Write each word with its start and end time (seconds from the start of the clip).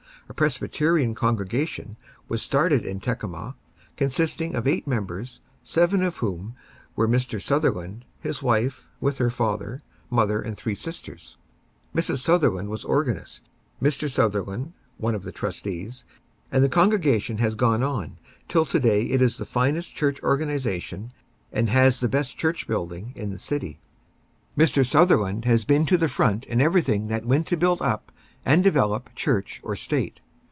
A 0.29 0.33
Presbyterian 0.33 1.13
congregation 1.13 1.97
was 2.29 2.41
started 2.41 2.85
in 2.85 3.01
Tekamah, 3.01 3.55
consisting 3.97 4.55
of 4.55 4.65
eight 4.65 4.87
members, 4.87 5.41
seven 5.61 6.01
of 6.01 6.17
whom 6.17 6.55
were 6.95 7.05
Mr. 7.05 7.41
Sutherland, 7.41 8.05
his 8.21 8.41
wife, 8.41 8.87
with 9.01 9.17
her 9.17 9.29
father, 9.29 9.81
mother 10.09 10.41
and 10.41 10.55
three 10.55 10.73
sisters. 10.73 11.35
Mrs. 11.93 12.19
Sutherland 12.19 12.69
was 12.69 12.85
organist, 12.85 13.49
Mr. 13.83 14.09
Sutherland 14.09 14.71
one 14.97 15.15
of 15.15 15.23
the 15.23 15.33
trustees, 15.33 16.05
and 16.49 16.63
the 16.63 16.69
congregation 16.69 17.39
has 17.39 17.53
gone 17.55 17.83
on, 17.83 18.17
till 18.47 18.63
to 18.63 18.79
day 18.79 19.01
it 19.01 19.21
is 19.21 19.37
the 19.37 19.43
finest 19.43 19.97
church 19.97 20.23
organization, 20.23 21.11
and 21.51 21.69
has 21.69 21.99
the 21.99 22.07
best 22.07 22.37
church 22.37 22.69
building 22.69 23.11
in 23.17 23.31
the 23.31 23.37
city. 23.39 23.81
Mr. 24.57 24.85
Sutherland 24.89 25.43
has 25.43 25.65
been 25.65 25.85
to 25.87 25.97
the 25.97 26.07
front 26.07 26.45
in 26.45 26.61
everything 26.61 27.09
that 27.09 27.25
went 27.25 27.47
to 27.47 27.57
build 27.57 27.81
up 27.81 28.13
and 28.43 28.63
develop 28.63 29.13
Church 29.13 29.61
or 29.63 29.75
State. 29.75 30.19